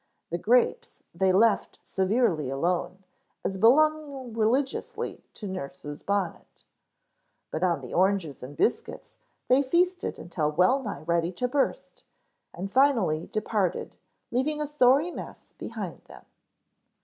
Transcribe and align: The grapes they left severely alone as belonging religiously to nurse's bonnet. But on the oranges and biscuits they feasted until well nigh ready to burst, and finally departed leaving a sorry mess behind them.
The 0.31 0.39
grapes 0.39 1.03
they 1.13 1.31
left 1.31 1.77
severely 1.83 2.49
alone 2.49 3.03
as 3.45 3.59
belonging 3.59 4.33
religiously 4.33 5.23
to 5.35 5.47
nurse's 5.47 6.01
bonnet. 6.01 6.65
But 7.51 7.61
on 7.61 7.81
the 7.81 7.93
oranges 7.93 8.41
and 8.41 8.57
biscuits 8.57 9.19
they 9.47 9.61
feasted 9.61 10.17
until 10.17 10.51
well 10.53 10.81
nigh 10.81 11.03
ready 11.03 11.31
to 11.33 11.47
burst, 11.47 12.01
and 12.51 12.73
finally 12.73 13.27
departed 13.27 13.95
leaving 14.31 14.59
a 14.59 14.65
sorry 14.65 15.11
mess 15.11 15.53
behind 15.59 16.03
them. 16.05 16.25